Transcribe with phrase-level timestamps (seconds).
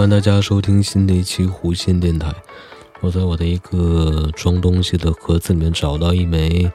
[0.00, 2.34] 欢迎大家收听新的一期弧线电台。
[3.02, 6.72] 我在我的一个装东西的盒子里面找到一枚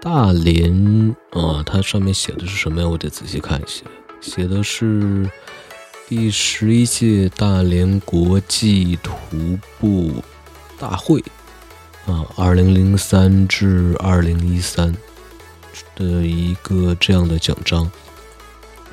[0.00, 2.88] 大连啊，它上面写的是什么呀？
[2.88, 3.82] 我得仔细看一下，
[4.20, 5.28] 写的是
[6.08, 10.22] 第十一届大连国际徒步
[10.78, 11.18] 大会
[12.06, 14.96] 啊，二零零三至二零一三
[15.96, 17.90] 的一个这样的奖章，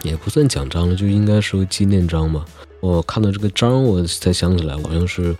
[0.01, 2.43] 也不算奖章了，就应该是个纪念章吧。
[2.81, 5.37] 我看到这个章，我才想起来，好像是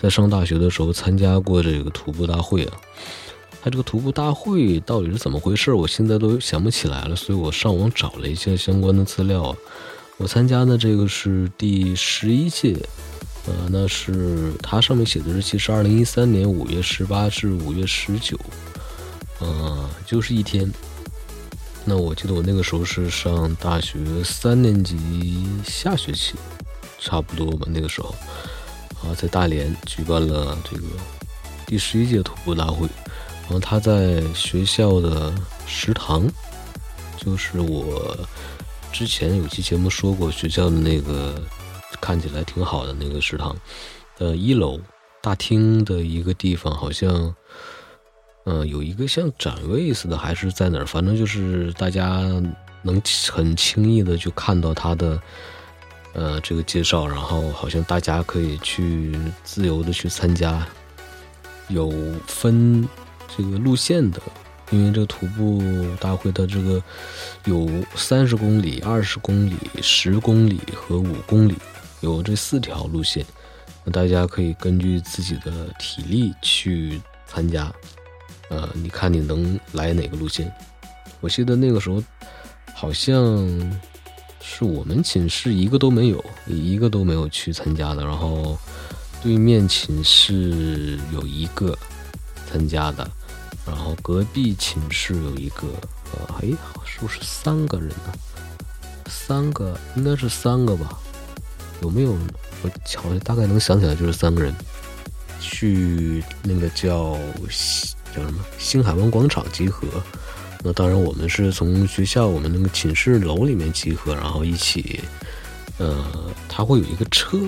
[0.00, 2.80] 在上大学的时候参加过这个徒步大会啊。
[3.62, 9.56] 它这个徒步大会到底是怎么回事，我现在都想不起来了，所以我上网找了一些相关的资料啊。
[10.18, 12.76] 我参加的这个是第十一届，
[13.46, 18.38] 呃，那是它上面写的日期是二零一三年五月十八至五月十九，
[19.40, 20.70] 呃，就是一天。
[21.84, 24.96] 那我记得我那个时候是上大学三年级
[25.64, 26.34] 下学期。
[27.04, 28.14] 差不多吧，那个时候，
[29.02, 30.84] 啊，在大连举办了这个
[31.66, 32.88] 第十一届徒步大会，
[33.42, 35.30] 然后他在学校的
[35.66, 36.26] 食堂，
[37.18, 38.18] 就是我
[38.90, 41.38] 之前有期节目说过学校的那个
[42.00, 43.54] 看起来挺好的那个食堂
[44.16, 44.80] 的一楼
[45.20, 47.34] 大厅的一个地方，好像，
[48.46, 50.86] 嗯，有一个像展位似的，还是在哪儿？
[50.86, 52.22] 反正就是大家
[52.80, 55.20] 能很轻易的就看到他的。
[56.14, 60.64] 呃，这个介绍，然后好像大家可以去自由的去参加，
[61.66, 61.92] 有
[62.28, 62.88] 分
[63.36, 64.22] 这个路线的，
[64.70, 65.60] 因为这个徒步
[65.98, 66.80] 大会的这个
[67.46, 71.56] 有三十公里、二十公里、十公里和五公里，
[72.00, 73.26] 有这四条路线，
[73.82, 77.72] 那大家可以根据自己的体力去参加。
[78.50, 80.48] 呃，你看你能来哪个路线？
[81.20, 82.00] 我记得那个时候
[82.72, 83.20] 好像。
[84.56, 88.04] 是我们寝室一个都没有，一个都没有去参加的。
[88.04, 88.56] 然后
[89.20, 91.76] 对面寝室有一个
[92.46, 93.10] 参加的，
[93.66, 95.66] 然后隔壁寝室有一个，
[96.12, 96.48] 呃，哎，
[96.84, 98.14] 是不是三个人呢？
[99.06, 101.00] 三个应该是三个吧？
[101.82, 102.16] 有没有？
[102.62, 104.54] 我好像大概能想起来，就是三个人
[105.40, 107.18] 去那个叫
[108.14, 109.88] 叫什么星海湾广场集合。
[110.66, 114.98] 那当然，我们是从学校我们那个寝室楼里面集合，然后一起，
[115.76, 116.02] 呃，
[116.48, 117.38] 他会有一个车，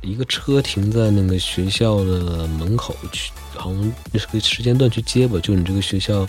[0.00, 5.38] 一个车停在那个学校的门口去，好像那是个时间段去接吧。
[5.42, 6.26] 就你这个学校，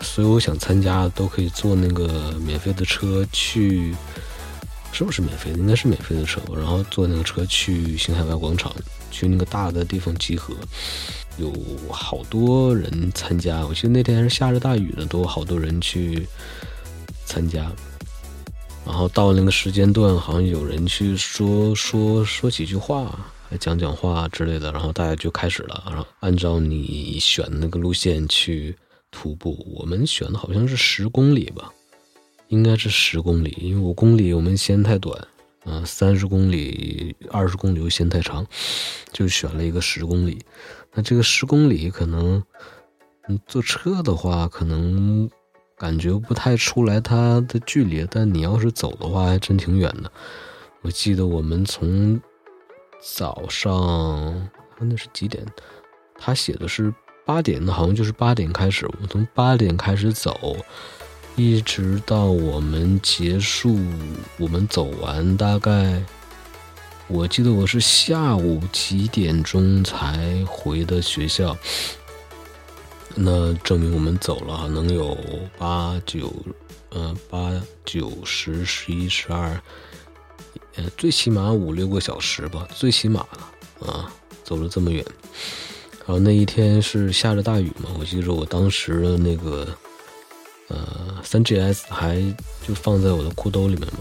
[0.00, 3.94] 所有想参加都可以坐那个免费的车去，
[4.92, 5.58] 是不是免费的？
[5.58, 8.74] 应该是免费的车，然后坐那个车去星海湾广场，
[9.10, 10.54] 去那个大的地方集合。
[11.38, 11.52] 有
[11.88, 16.26] 好多人参加，我记得那天是下着大雨的，都有好多人去
[17.24, 17.70] 参加。
[18.84, 23.16] 然后到那个时间段，好像有人去说说说几句话，
[23.60, 28.74] 讲讲话之类的，然后大家就开始了，然后按照你选那个路线去
[29.12, 29.64] 徒步。
[29.78, 31.70] 我们选的好像是十公里吧，
[32.48, 35.16] 应该是十公里，因为五公里我们嫌太短，
[35.68, 38.46] 啊，三十公里、二十公里又嫌太长，
[39.12, 40.40] 就选了一个十公里。
[40.94, 42.42] 那这个十公里可能，
[43.28, 45.28] 你坐车的话，可能
[45.76, 50.10] 感觉不太出来它的距离，但你要是走的话，还真挺远的。
[50.80, 52.20] 我记得我们从
[53.00, 54.48] 早上，
[54.80, 55.44] 那是几点？
[56.18, 56.92] 他写的是
[57.24, 58.86] 八点，好像就是八点开始。
[59.00, 60.56] 我从八点开始走，
[61.38, 63.78] 一直到我们结束，
[64.38, 66.02] 我们走完大概。
[67.06, 71.56] 我记得我是下午几点钟才回的学校，
[73.14, 75.16] 那证明我们走了能有
[75.56, 76.32] 八九，
[76.88, 77.52] 呃八
[77.84, 79.60] 九十十一十二，
[80.74, 84.12] 呃最起码五六个小时吧，最起码了啊，
[84.42, 85.04] 走了这么远。
[86.00, 89.68] 然后那一天是下着大雨嘛，我记得我当时的那个
[90.68, 92.16] 呃三 GS 还
[92.66, 94.00] 就放在我的裤兜里面嘛。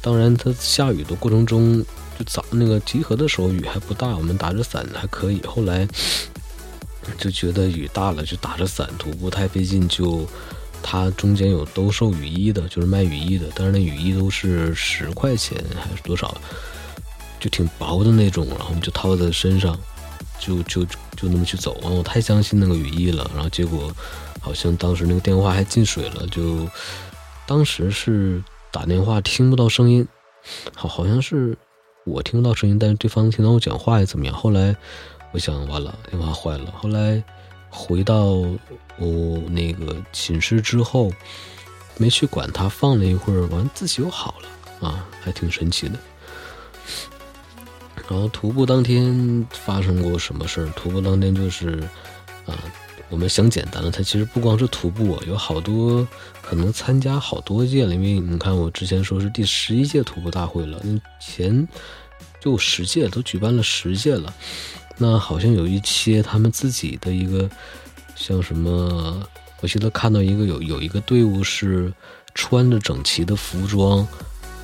[0.00, 1.84] 当然，它下雨的过程中。
[2.18, 5.40] 就早那个集合的时候雨还不大，我们打着伞还可以。
[5.42, 5.86] 后来
[7.16, 9.86] 就觉得雨大了，就打着伞徒步太费劲。
[9.86, 10.26] 就
[10.82, 16.36] 它中间有兜售雨衣的，就是卖雨衣的，但是那雨衣都是十块钱还是多少，
[17.38, 18.48] 就挺薄的那种。
[18.48, 19.78] 然后我们就套在身上，
[20.38, 21.78] 就就就那么去走。
[21.82, 23.30] 完，我太相信那个雨衣了。
[23.34, 23.92] 然后结果
[24.40, 26.68] 好像当时那个电话还进水了，就
[27.46, 30.06] 当时是打电话听不到声音，
[30.74, 31.56] 好好像是。
[32.04, 34.34] 我听不到声音，但是对方能听到我讲话也怎么样？
[34.34, 34.74] 后来
[35.30, 36.72] 我想，完了，电话坏了。
[36.74, 37.22] 后来
[37.68, 38.24] 回到
[38.96, 41.12] 我那个寝室之后，
[41.98, 45.98] 没去管它，放了一会儿，完自己又好了啊，还挺神奇的。
[48.08, 50.66] 然后徒步当天发生过什么事儿？
[50.74, 51.78] 徒步当天就是
[52.46, 52.56] 啊，
[53.10, 56.08] 我们想简单了，它其实不光是徒步，有好多
[56.40, 60.80] 可能参加好多届了，因为你看我之前说是第十一届徒步大会了，
[61.20, 61.68] 前
[62.40, 64.32] 就十届都举办了十届了，
[64.96, 67.48] 那好像有一些他们自己的一个
[68.16, 69.22] 像什么，
[69.60, 71.92] 我记得看到一个有有一个队伍是
[72.34, 74.06] 穿着整齐的服装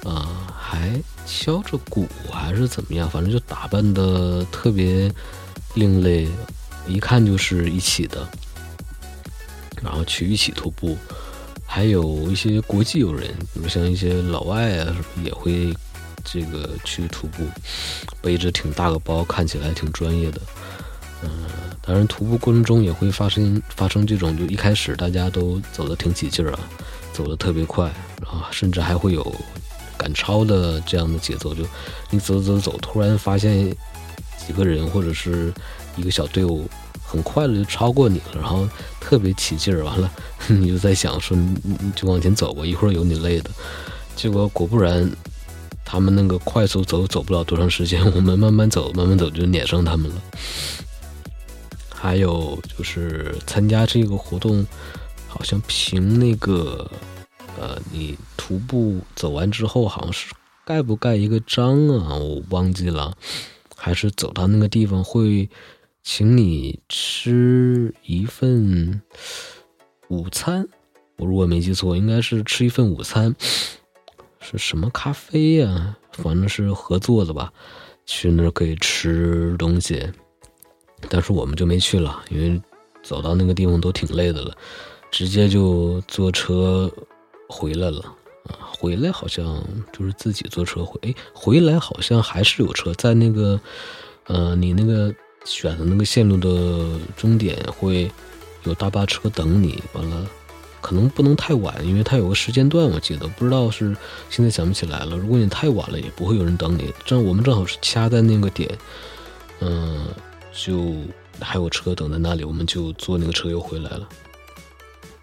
[0.05, 0.93] 啊，还。
[1.27, 5.11] 敲着鼓还是怎么样，反正就打扮的特别
[5.73, 6.29] 另类，
[6.87, 8.29] 一看就是一起的。
[9.83, 10.99] 然后去一起徒步，
[11.65, 15.75] 还有一些国际友人，比如像一些老外啊，也会
[16.23, 17.47] 这个去徒步，
[18.21, 20.39] 背着挺大个包，看起来挺专业的。
[21.23, 21.31] 嗯，
[21.81, 26.61] 当然徒步过程中也会发生发生这种，就一开始大家都走的挺起劲儿啊，
[27.15, 27.91] 走的特别快，
[28.21, 29.35] 然后甚至还会有。
[30.05, 31.65] 赶超的这样的节奏，就
[32.11, 33.75] 你走走走，突然发现
[34.37, 35.51] 几个人或者是
[35.97, 36.69] 一个小队伍，
[37.03, 38.69] 很快的就超过你了，然后
[39.01, 40.11] 特别起劲儿，完了
[40.47, 43.51] 你就在想说，你你就往前走吧，一会儿有你累的。
[44.15, 45.11] 结果果不然，
[45.87, 50.23] 他们那个快速走走不了多长时间，我们慢慢走慢慢走就撵上他们了。
[51.89, 54.67] 还有就是参加这个活动，
[55.27, 56.91] 好像凭那个。
[57.65, 60.35] 呃，你徒步走完之后，好像是
[60.67, 62.15] 盖不盖一个章啊？
[62.15, 63.17] 我忘记了，
[63.75, 65.49] 还是走到那个地方会
[66.03, 69.01] 请你吃一份
[70.09, 70.69] 午餐？
[71.17, 73.35] 我如果没记错，应该是吃一份午餐，
[74.41, 75.97] 是什么咖啡呀？
[76.13, 77.51] 反正是合作的吧。
[78.05, 80.07] 去那儿可以吃东西，
[81.09, 82.61] 但是我们就没去了，因为
[83.03, 84.55] 走到那个地方都挺累的了，
[85.11, 86.93] 直接就坐车。
[87.49, 88.01] 回来了
[88.45, 88.73] 啊！
[88.79, 89.63] 回来好像
[89.93, 93.59] 就是自己坐车回，哎，回来好像还是有车在那个，
[94.27, 95.15] 呃，你那个
[95.45, 98.11] 选的那个线路的终点会
[98.65, 99.83] 有大巴车等你。
[99.93, 100.27] 完了，
[100.81, 103.97] 可能不能太晚，因为它有个时间段，我记得不知道是
[104.29, 105.17] 现在想不起来了。
[105.17, 106.93] 如果你太晚了，也不会有人等你。
[107.05, 108.71] 正我们正好是掐在那个点，
[109.61, 110.07] 嗯，
[110.53, 110.95] 就
[111.41, 114.09] 还有车等在那里，我们就坐那个车又回来了。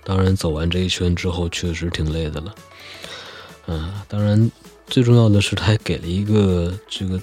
[0.03, 2.55] 当然，走完这一圈之后，确实挺累的了。
[3.67, 4.49] 嗯，当然，
[4.87, 7.21] 最重要的是，他还给了一个这个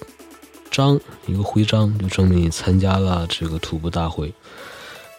[0.71, 4.33] 章，一个徽章，就证明你参加了这个徒步大会。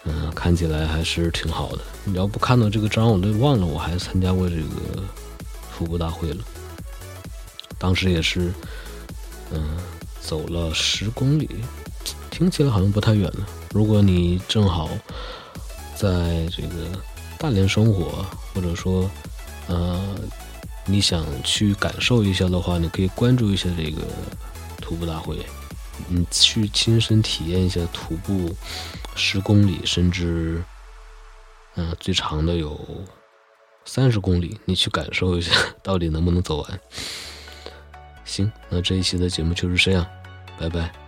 [0.03, 1.81] 嗯，看起来还是挺好的。
[2.03, 5.03] 你要不看到这个章，我都忘了我还参加过这个
[5.77, 6.43] 徒步大会了。
[7.77, 8.51] 当时也是，
[9.51, 9.77] 嗯，
[10.19, 11.47] 走了十公里，
[12.31, 13.47] 听起来好像不太远了。
[13.71, 14.89] 如果你正好
[15.95, 16.99] 在这个。
[17.41, 18.23] 大连生活，
[18.53, 19.09] 或者说，
[19.67, 19.99] 呃，
[20.85, 24.03] 你想去感受一下的话，你可以关注一下这个
[24.79, 25.43] 徒步大会，
[26.07, 28.55] 你去亲身体验一下徒步
[29.15, 30.63] 十公里，甚至，
[31.73, 32.79] 嗯，最长的有
[33.85, 35.51] 三十公里，你去感受一下，
[35.81, 36.79] 到底能不能走完？
[38.23, 40.05] 行，那这一期的节目就是这样，
[40.59, 41.00] 拜拜。